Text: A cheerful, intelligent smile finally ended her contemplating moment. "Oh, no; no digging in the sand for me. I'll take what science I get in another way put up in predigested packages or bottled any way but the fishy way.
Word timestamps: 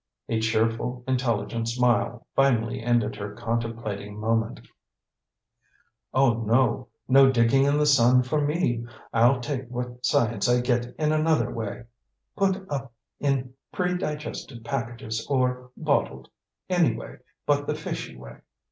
A 0.29 0.39
cheerful, 0.39 1.03
intelligent 1.07 1.69
smile 1.69 2.25
finally 2.35 2.81
ended 2.81 3.15
her 3.17 3.35
contemplating 3.35 4.19
moment. 4.19 4.59
"Oh, 6.11 6.41
no; 6.43 6.87
no 7.07 7.31
digging 7.31 7.65
in 7.65 7.77
the 7.77 7.85
sand 7.85 8.25
for 8.25 8.41
me. 8.41 8.83
I'll 9.13 9.39
take 9.39 9.69
what 9.69 10.03
science 10.03 10.49
I 10.49 10.61
get 10.61 10.95
in 10.97 11.11
another 11.11 11.51
way 11.53 11.83
put 12.35 12.65
up 12.67 12.91
in 13.19 13.53
predigested 13.71 14.65
packages 14.65 15.23
or 15.29 15.69
bottled 15.77 16.29
any 16.67 16.95
way 16.95 17.17
but 17.45 17.67
the 17.67 17.75
fishy 17.75 18.15
way. 18.17 18.37